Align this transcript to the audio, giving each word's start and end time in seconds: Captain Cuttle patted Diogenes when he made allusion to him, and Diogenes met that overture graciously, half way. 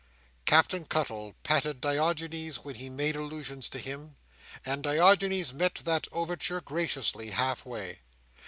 Captain 0.45 0.83
Cuttle 0.83 1.35
patted 1.43 1.79
Diogenes 1.79 2.65
when 2.65 2.73
he 2.73 2.89
made 2.89 3.15
allusion 3.15 3.61
to 3.61 3.77
him, 3.77 4.15
and 4.65 4.81
Diogenes 4.81 5.53
met 5.53 5.75
that 5.75 6.07
overture 6.11 6.59
graciously, 6.59 7.29
half 7.29 7.67
way. 7.67 7.99